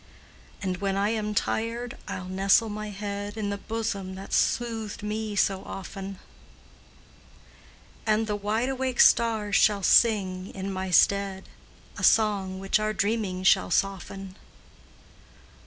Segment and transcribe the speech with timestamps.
[0.63, 5.35] And when I am tired I'll nestle my head In the bosom that's soothed me
[5.35, 6.17] so often,
[8.07, 11.47] And the wide awake stars shall sing, in my stead,
[11.99, 14.37] A song which our dreaming shall soften.